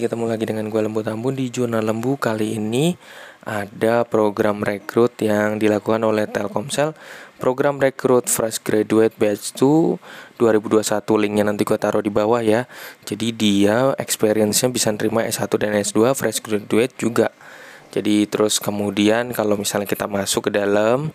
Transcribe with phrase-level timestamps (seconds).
[0.00, 1.36] ketemu lagi dengan gue Lembu Tambun.
[1.36, 2.96] Di Jurnal Lembu Kali ini
[3.44, 6.96] ada program rekrut yang dilakukan oleh Telkomsel.
[7.36, 10.84] Program rekrut Fresh Graduate Batch 2 2021
[11.20, 12.64] Linknya nanti gue taruh di bawah ya.
[13.04, 17.28] Jadi dia experience-nya bisa nerima S1 dan S2 Fresh Graduate juga.
[17.90, 21.10] Jadi terus kemudian kalau misalnya kita masuk ke dalam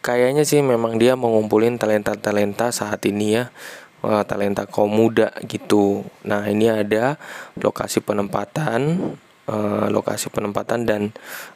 [0.00, 3.52] Kayaknya sih memang dia mengumpulin talenta-talenta saat ini ya
[4.02, 6.04] uh, talenta kaum muda gitu.
[6.26, 7.16] Nah ini ada
[7.58, 9.14] lokasi penempatan,
[9.48, 11.02] uh, lokasi penempatan dan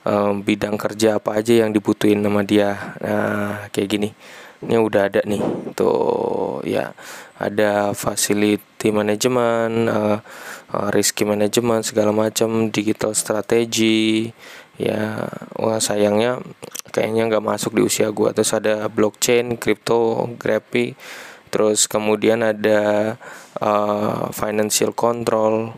[0.07, 2.97] uh, bidang kerja apa aja yang dibutuhin sama dia.
[3.03, 4.09] Nah kayak gini,
[4.65, 5.43] ini udah ada nih,
[5.77, 6.95] tuh ya.
[7.37, 10.25] Ada facility management, uh,
[10.73, 14.33] uh, risky management segala macam, digital strategi,
[14.81, 15.29] ya.
[15.61, 16.41] Wah sayangnya
[16.97, 18.33] kayaknya nggak masuk di usia gua.
[18.33, 20.97] Terus ada blockchain, cryptography
[21.49, 23.15] terus kemudian ada
[23.63, 25.73] uh, financial control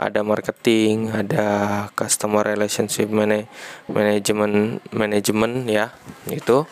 [0.00, 1.48] ada marketing ada
[1.92, 5.92] customer relationship management management ya
[6.32, 6.64] itu.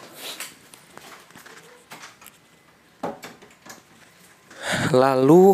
[4.89, 5.53] Lalu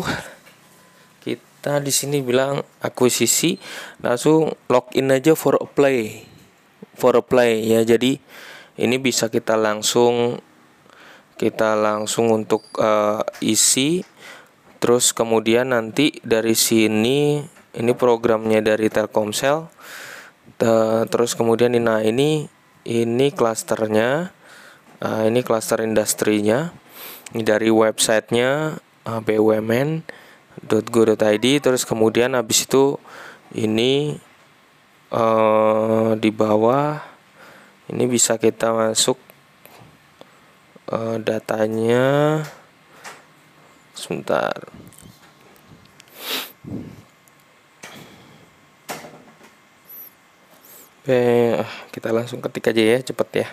[1.19, 3.59] kita di sini bilang akuisisi
[3.99, 6.23] langsung login aja for a play
[6.95, 7.83] for a play ya.
[7.83, 8.15] Jadi
[8.79, 10.39] ini bisa kita langsung
[11.35, 14.03] kita langsung untuk uh, isi.
[14.79, 17.41] Terus kemudian nanti dari sini
[17.75, 19.71] ini programnya dari Telkomsel.
[21.11, 22.47] Terus kemudian nah ini
[22.87, 24.31] ini klasternya.
[25.03, 26.71] Uh, ini klaster industrinya.
[27.35, 30.01] Ini dari websitenya uh, bumn.go.id
[31.61, 32.97] terus kemudian habis itu
[33.53, 34.17] ini
[35.13, 36.99] uh, di bawah
[37.89, 39.21] ini bisa kita masuk
[40.95, 42.39] uh, datanya
[43.91, 44.55] sebentar
[51.05, 51.61] Oke,
[51.93, 53.47] kita langsung ketik aja ya, cepet ya.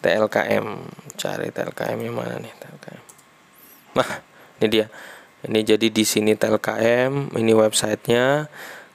[0.00, 0.64] TLKM,
[1.12, 3.04] cari TLKM yang mana nih TLKM.
[4.00, 4.10] Nah,
[4.56, 4.88] ini dia.
[5.44, 8.48] Ini jadi di sini TLKM, ini websitenya.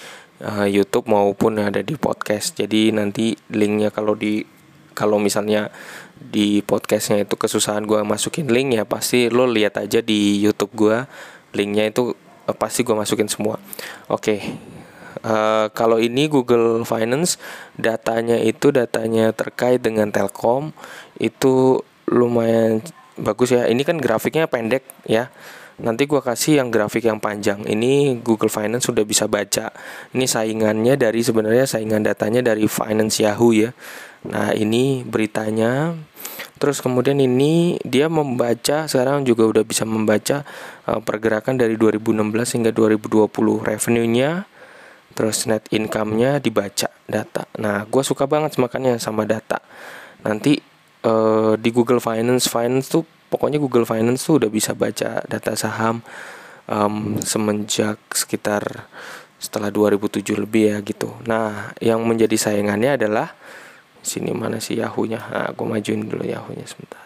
[0.44, 2.56] uh, YouTube maupun ada di podcast.
[2.56, 4.44] Jadi nanti linknya kalau di
[4.96, 5.72] kalau misalnya
[6.20, 11.08] di podcastnya itu kesusahan gue masukin link ya pasti lo lihat aja di YouTube gue
[11.56, 12.12] linknya itu
[12.44, 13.56] uh, pasti gue masukin semua.
[14.08, 14.20] Oke.
[14.20, 14.40] Okay.
[15.20, 17.36] Uh, kalau ini Google Finance
[17.76, 20.72] datanya itu datanya terkait dengan Telkom
[21.20, 22.80] itu lumayan
[23.20, 23.68] bagus ya.
[23.68, 25.28] Ini kan grafiknya pendek ya
[25.80, 27.64] nanti gue kasih yang grafik yang panjang.
[27.64, 29.72] Ini Google Finance sudah bisa baca.
[30.12, 33.72] Ini saingannya dari sebenarnya saingan datanya dari Finance Yahoo ya.
[34.28, 35.96] Nah ini beritanya.
[36.60, 40.44] Terus kemudian ini dia membaca sekarang juga udah bisa membaca
[40.84, 43.32] uh, pergerakan dari 2016 hingga 2020
[43.64, 44.44] revenue-nya
[45.16, 47.42] terus net income-nya dibaca data.
[47.58, 49.58] Nah gue suka banget makanya sama data.
[50.20, 50.60] Nanti
[51.04, 56.02] uh, di Google Finance Finance tuh pokoknya Google Finance tuh udah bisa baca data saham
[56.66, 58.90] um, semenjak sekitar
[59.40, 61.16] setelah 2007 lebih ya gitu.
[61.24, 63.32] Nah, yang menjadi saingannya adalah
[64.04, 65.20] sini mana sih Yahoo-nya?
[65.32, 67.00] Nah, aku majuin dulu Yahoo-nya sebentar.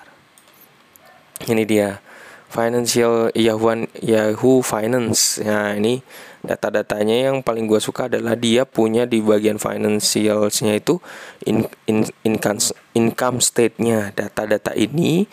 [1.46, 2.02] Ini dia
[2.50, 5.42] Financial Yahoo Yahoo Finance.
[5.42, 6.02] Nah, ini
[6.44, 11.00] data-datanya yang paling gue suka adalah dia punya di bagian financialsnya itu
[11.48, 12.62] in, in, income
[12.94, 14.14] income state-nya.
[14.14, 15.26] Data-data ini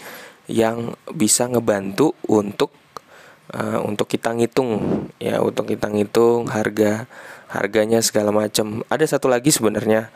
[0.51, 2.75] yang bisa ngebantu untuk
[3.55, 7.07] uh, untuk kita ngitung ya untuk kita ngitung harga
[7.51, 10.11] harganya segala macam ada satu lagi sebenarnya.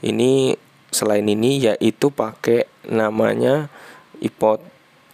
[0.00, 0.56] Ini
[0.90, 3.70] selain ini yaitu pakai namanya
[4.18, 4.62] iPod.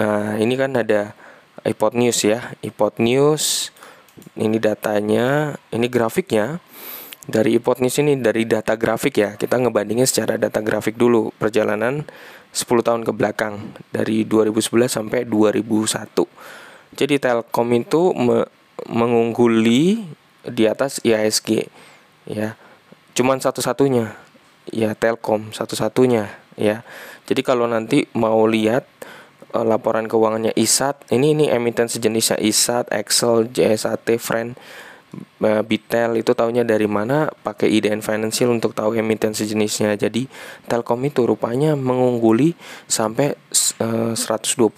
[0.00, 1.12] Nah ini kan ada
[1.64, 2.52] iPod News ya.
[2.64, 3.75] iPod News
[4.37, 6.61] ini datanya ini grafiknya.
[7.26, 9.34] Dari iPod News ini dari data grafik ya.
[9.34, 12.06] Kita ngebandingin secara data grafik dulu perjalanan
[12.56, 16.08] 10 tahun ke belakang dari 2011 sampai 2001.
[16.96, 18.48] Jadi Telkom itu me
[18.88, 20.04] mengungguli
[20.40, 21.68] di atas IASG
[22.24, 22.56] ya.
[23.12, 24.16] Cuman satu-satunya
[24.72, 26.80] ya Telkom satu-satunya ya.
[27.28, 28.88] Jadi kalau nanti mau lihat
[29.52, 31.12] uh, laporan keuangannya ISAT.
[31.12, 34.56] Ini ini emiten sejenisnya ISAT, Excel, JSAT, Friend,
[35.40, 37.28] Bitel itu tahunya dari mana?
[37.30, 39.94] Pakai IDN Financial untuk tahu emiten sejenisnya.
[39.96, 40.26] Jadi
[40.66, 42.56] Telkom itu rupanya mengungguli
[42.88, 43.36] sampai
[43.82, 44.72] uh, 121%.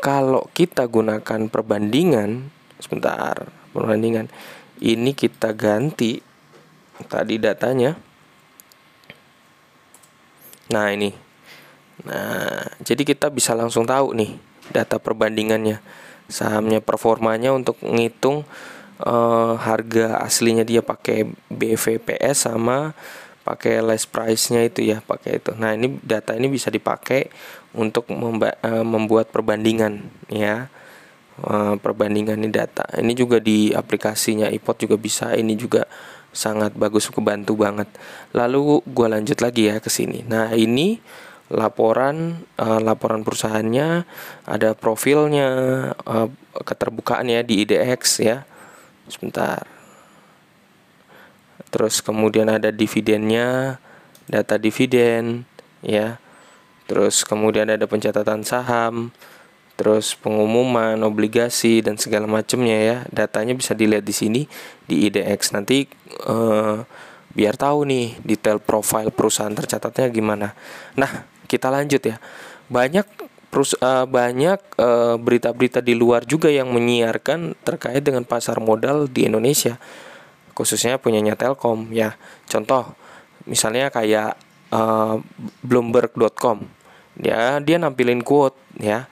[0.00, 2.48] Kalau kita gunakan perbandingan
[2.80, 4.32] sebentar, perbandingan
[4.80, 6.20] ini kita ganti
[7.08, 7.96] tadi datanya.
[10.70, 11.30] Nah, ini
[12.04, 14.32] Nah, jadi kita bisa langsung tahu nih
[14.72, 15.82] data perbandingannya,
[16.30, 18.46] sahamnya performanya untuk ngitung
[19.04, 22.92] uh, harga aslinya dia pakai BVPS sama
[23.40, 25.56] pakai less price-nya itu ya, pakai itu.
[25.56, 27.32] Nah, ini data ini bisa dipakai
[27.74, 30.68] untuk memba uh, membuat perbandingan ya.
[31.40, 32.84] Uh, perbandingan ini data.
[33.00, 35.32] Ini juga di aplikasinya iPod juga bisa.
[35.32, 35.88] Ini juga
[36.36, 37.88] sangat bagus kebantu banget.
[38.36, 40.20] Lalu gua lanjut lagi ya ke sini.
[40.28, 41.00] Nah, ini
[41.50, 44.04] laporan uh, laporan perusahaannya
[44.46, 45.48] ada profilnya
[46.06, 46.28] uh,
[46.62, 48.46] keterbukaan ya di IDX ya
[49.10, 49.66] sebentar.
[51.70, 53.78] Terus kemudian ada dividennya
[54.26, 55.46] data dividen
[55.82, 56.18] ya.
[56.90, 59.14] Terus kemudian ada pencatatan saham
[59.78, 62.96] terus pengumuman obligasi dan segala macamnya ya.
[63.08, 64.42] Datanya bisa dilihat di sini
[64.84, 65.86] di IDX nanti
[66.26, 66.82] uh,
[67.30, 70.52] biar tahu nih detail profil perusahaan tercatatnya gimana.
[70.98, 72.18] Nah kita lanjut ya.
[72.66, 79.10] Banyak perus uh, banyak berita berita-berita di luar juga yang menyiarkan terkait dengan pasar modal
[79.10, 79.76] di Indonesia.
[80.54, 82.14] Khususnya punyanya Telkom ya.
[82.46, 82.94] Contoh
[83.50, 84.38] misalnya kayak
[84.70, 85.18] uh,
[85.66, 86.62] bloomberg.com.
[87.20, 89.10] Ya, dia nampilin quote ya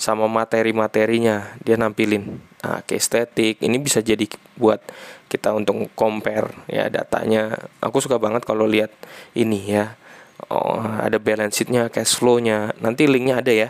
[0.00, 4.24] sama materi-materinya dia nampilin nah, ke estetik ini bisa jadi
[4.56, 4.80] buat
[5.28, 8.90] kita untuk compare ya datanya aku suka banget kalau lihat
[9.36, 9.99] ini ya
[10.48, 12.72] oh, ada balance sheetnya cash flow-nya.
[12.80, 13.68] Nanti linknya ada ya.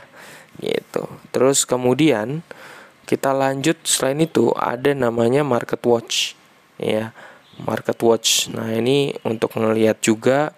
[0.60, 1.02] Gitu.
[1.34, 2.44] Terus kemudian
[3.08, 6.38] kita lanjut selain itu ada namanya market watch.
[6.78, 7.10] Ya
[7.60, 8.52] market watch.
[8.52, 10.54] Nah ini untuk melihat juga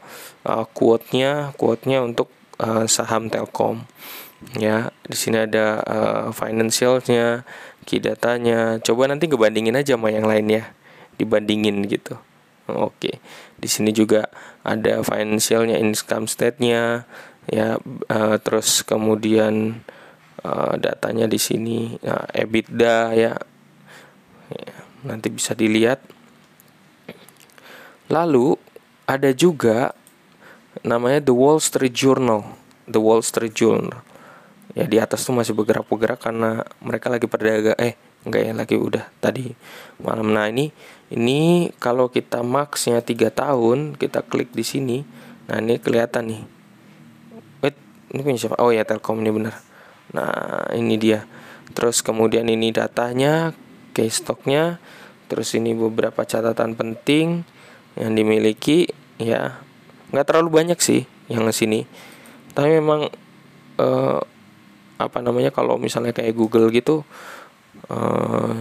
[0.47, 2.31] uh, quote-nya quote-nya untuk
[2.62, 3.87] uh, saham Telkom.
[4.59, 7.47] Ya di sini ada uh, financialnya
[7.87, 8.03] key
[8.82, 10.64] coba nanti kebandingin aja sama yang lain ya.
[11.17, 12.19] Dibandingin gitu
[12.70, 13.19] Oke,
[13.59, 14.31] di sini juga
[14.62, 17.11] ada financialnya, income state-nya,
[17.50, 17.75] ya,
[18.06, 19.82] uh, terus kemudian
[20.47, 23.35] uh, datanya di sini, uh, EBITDA ya,
[24.55, 26.06] ya, nanti bisa dilihat.
[28.06, 28.55] Lalu
[29.11, 29.99] ada juga
[30.87, 32.47] namanya The Wall Street Journal,
[32.87, 34.06] The Wall Street Journal.
[34.73, 39.05] Ya di atas tuh masih bergerak-bergerak karena mereka lagi perdagang, eh enggak ya lagi udah
[39.20, 39.53] tadi
[40.00, 40.32] malam.
[40.32, 40.73] Nah ini
[41.12, 44.99] ini kalau kita maxnya 3 tahun kita klik di sini.
[45.44, 46.43] Nah ini kelihatan nih.
[47.61, 47.76] Wait
[48.17, 48.56] ini punya siapa?
[48.56, 49.61] Oh ya Telkom ini benar.
[50.17, 51.29] Nah ini dia.
[51.76, 53.53] Terus kemudian ini datanya
[53.93, 54.81] case stocknya.
[55.29, 57.44] Terus ini beberapa catatan penting
[58.00, 58.88] yang dimiliki
[59.20, 59.61] ya.
[60.17, 61.85] Nggak terlalu banyak sih yang sini.
[62.56, 63.12] Tapi memang
[63.76, 64.20] uh,
[64.97, 67.05] apa namanya kalau misalnya kayak Google gitu
[67.93, 68.56] uh,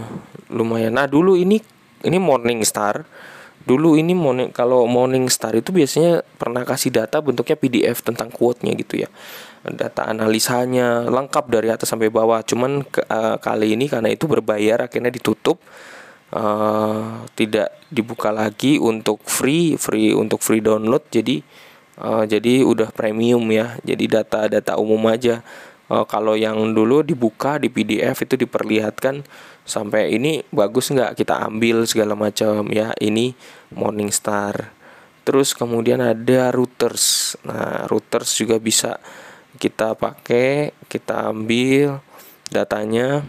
[0.51, 0.99] lumayan.
[0.99, 3.05] Nah dulu ini ini Morning Star.
[3.61, 8.73] Dulu ini morning kalau Morning Star itu biasanya pernah kasih data bentuknya PDF tentang quote-nya
[8.73, 9.09] gitu ya.
[9.61, 12.41] Data analisanya lengkap dari atas sampai bawah.
[12.41, 15.61] Cuman ke, uh, kali ini karena itu berbayar akhirnya ditutup.
[16.31, 21.05] Uh, tidak dibuka lagi untuk free free untuk free download.
[21.13, 21.45] Jadi
[22.01, 23.77] uh, jadi udah premium ya.
[23.85, 25.45] Jadi data-data umum aja
[25.91, 29.27] uh, kalau yang dulu dibuka di PDF itu diperlihatkan
[29.67, 33.35] sampai ini bagus nggak kita ambil segala macam ya ini
[33.75, 34.71] Morningstar.
[35.21, 38.97] Terus kemudian ada routers nah routers juga bisa
[39.59, 42.01] kita pakai kita ambil
[42.49, 43.21] datanya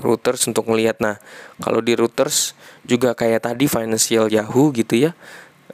[0.00, 1.16] routers untuk melihat nah
[1.58, 2.54] kalau di routers
[2.86, 5.12] juga kayak tadi financial Yahoo gitu ya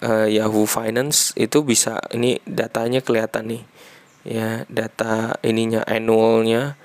[0.05, 3.63] uh, Yahoo Finance itu bisa ini datanya kelihatan nih
[4.27, 6.77] ya data ininya annualnya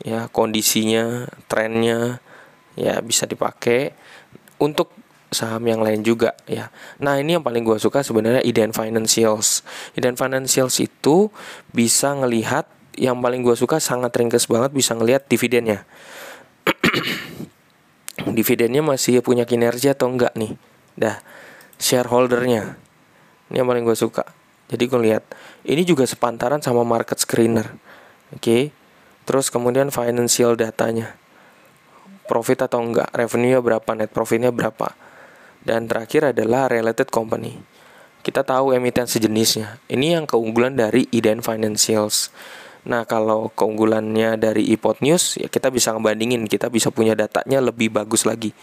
[0.00, 2.18] ya kondisinya trennya
[2.74, 3.94] ya bisa dipakai
[4.58, 4.90] untuk
[5.30, 6.74] saham yang lain juga ya.
[6.98, 9.62] Nah ini yang paling gue suka sebenarnya Iden Financials.
[9.94, 11.30] Iden Financials itu
[11.70, 12.66] bisa ngelihat
[12.98, 15.86] yang paling gue suka sangat ringkes banget bisa ngelihat dividennya.
[18.36, 20.58] dividennya masih punya kinerja atau enggak nih?
[20.98, 21.22] Dah
[21.80, 22.76] shareholdernya
[23.50, 24.22] ini yang paling gue suka.
[24.70, 25.26] Jadi gue lihat
[25.64, 27.68] ini juga sepantaran sama market screener.
[28.32, 28.40] Oke.
[28.40, 28.62] Okay?
[29.28, 31.14] Terus kemudian financial datanya.
[32.26, 34.94] Profit atau enggak, revenue berapa, net profitnya berapa.
[35.60, 37.58] Dan terakhir adalah related company.
[38.20, 39.80] Kita tahu emiten sejenisnya.
[39.88, 42.30] Ini yang keunggulan dari Iden Financials.
[42.84, 47.92] Nah, kalau keunggulannya dari iPod News ya kita bisa ngebandingin, kita bisa punya datanya lebih
[47.92, 48.56] bagus lagi.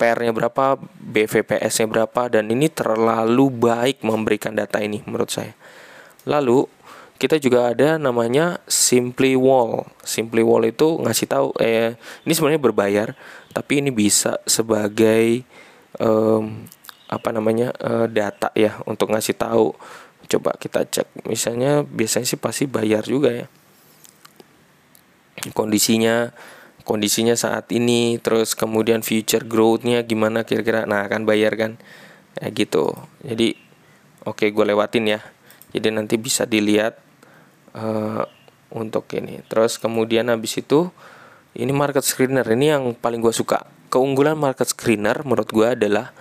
[0.00, 5.52] PR-nya berapa, BVPS-nya berapa dan ini terlalu baik memberikan data ini menurut saya.
[6.28, 6.68] Lalu
[7.20, 9.84] kita juga ada namanya Simply Wall.
[10.00, 13.08] Simply Wall itu ngasih tahu eh ini sebenarnya berbayar,
[13.52, 15.44] tapi ini bisa sebagai
[16.00, 16.64] um,
[17.12, 19.76] apa namanya uh, data ya untuk ngasih tahu.
[20.32, 23.46] Coba kita cek misalnya biasanya sih pasti bayar juga ya.
[25.52, 26.32] Kondisinya
[26.88, 30.88] kondisinya saat ini terus kemudian future growthnya gimana kira-kira.
[30.88, 31.76] Nah akan bayar kan?
[32.40, 32.96] Kayak gitu.
[33.20, 33.60] Jadi
[34.24, 35.20] oke okay, gue lewatin ya
[35.70, 36.98] jadi nanti bisa dilihat
[37.74, 38.26] uh,
[38.70, 39.42] untuk ini.
[39.46, 40.90] Terus kemudian habis itu
[41.54, 42.46] ini market screener.
[42.46, 43.66] Ini yang paling gue suka.
[43.90, 46.14] Keunggulan market screener menurut gue adalah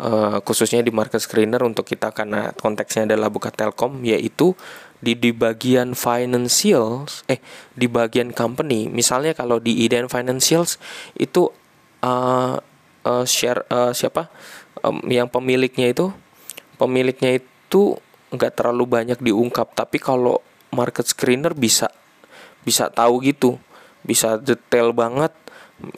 [0.00, 4.56] uh, khususnya di market screener untuk kita karena konteksnya adalah buka telkom yaitu
[4.96, 7.40] di di bagian financials eh
[7.76, 8.88] di bagian company.
[8.88, 10.80] Misalnya kalau di Eden Financials
[11.20, 11.52] itu
[12.00, 12.56] uh,
[13.04, 14.32] uh, share uh, siapa?
[15.04, 16.12] Yang pemiliknya itu
[16.80, 17.98] pemiliknya itu
[18.36, 19.72] nggak terlalu banyak diungkap.
[19.72, 20.40] Tapi kalau
[20.70, 21.88] market screener bisa
[22.62, 23.56] bisa tahu gitu.
[24.06, 25.34] Bisa detail banget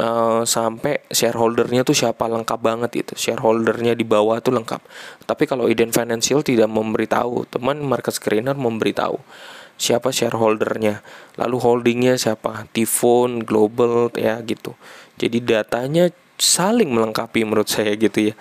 [0.00, 4.80] uh, sampai shareholdernya tuh siapa lengkap banget itu shareholdernya di bawah tuh lengkap.
[5.28, 9.20] Tapi kalau Eden Financial tidak memberitahu teman market screener memberitahu
[9.78, 11.00] siapa shareholdernya.
[11.38, 12.66] Lalu holdingnya siapa?
[12.74, 14.74] Tifon Global ya gitu.
[15.20, 18.34] Jadi datanya saling melengkapi menurut saya gitu ya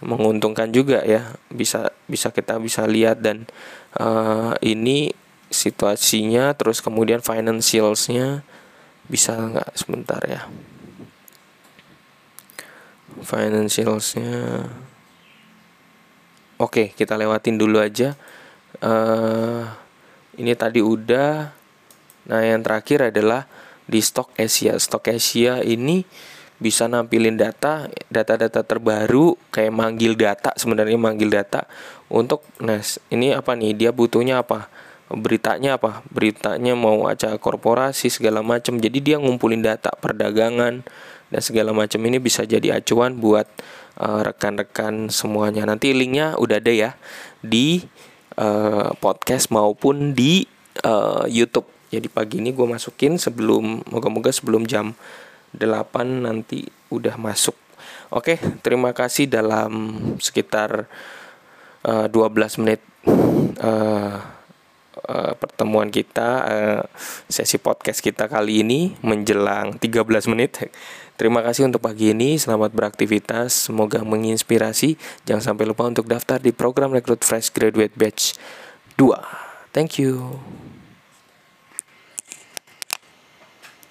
[0.00, 1.36] menguntungkan juga ya.
[1.48, 3.48] Bisa bisa kita bisa lihat dan
[3.96, 5.12] uh, ini
[5.48, 8.42] situasinya terus kemudian financialsnya
[9.06, 9.70] bisa nggak?
[9.78, 10.44] Sebentar ya.
[13.22, 14.66] Financialsnya.
[16.56, 18.16] Oke kita lewatin dulu aja.
[18.80, 19.64] Uh,
[20.36, 21.52] ini tadi udah.
[22.26, 23.48] Nah yang terakhir adalah
[23.86, 24.76] di stok Asia.
[24.76, 26.02] Stok Asia ini
[26.56, 31.68] bisa nampilin data data-data terbaru kayak manggil data sebenarnya manggil data
[32.06, 32.78] untuk nah
[33.10, 33.74] ini apa nih?
[33.74, 34.70] Dia butuhnya apa?
[35.10, 36.02] Beritanya apa?
[36.10, 40.86] Beritanya mau acara korporasi segala macam jadi dia ngumpulin data perdagangan
[41.26, 43.46] dan segala macam ini bisa jadi acuan buat
[43.98, 45.66] uh, rekan-rekan semuanya.
[45.66, 46.90] Nanti linknya udah ada ya
[47.42, 47.82] di
[48.38, 50.46] uh, podcast maupun di
[50.86, 51.66] uh, YouTube.
[51.90, 54.94] Jadi pagi ini gue masukin sebelum moga-moga sebelum jam
[55.54, 57.54] 8 nanti udah masuk.
[58.10, 60.86] Oke, terima kasih dalam sekitar
[61.86, 62.80] uh, 12 menit
[63.62, 64.16] uh,
[65.06, 66.82] uh, pertemuan kita uh,
[67.26, 70.70] sesi podcast kita kali ini menjelang 13 menit
[71.16, 75.00] Terima kasih untuk pagi ini, selamat beraktivitas, semoga menginspirasi.
[75.24, 78.36] Jangan sampai lupa untuk daftar di program rekrut Fresh Graduate Batch
[79.00, 79.72] 2.
[79.72, 80.36] Thank you.